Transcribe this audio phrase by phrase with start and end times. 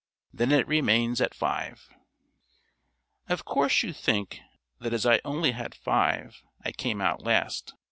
[0.33, 1.87] Then it remains at five."
[3.29, 4.39] Of course you think
[4.79, 7.75] that as I only had five, I came out last.